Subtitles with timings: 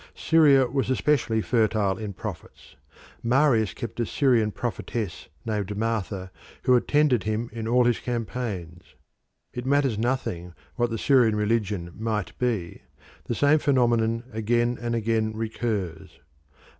[0.15, 2.75] Syria was especially fertile in prophets.
[3.21, 6.31] Marius kept a Syrian prophetess named Martha,
[6.63, 8.95] who attended him in all his campaigns.
[9.53, 12.81] It matters nothing what the Syrian religion might be;
[13.25, 16.19] the same phenomenon again and again recurs.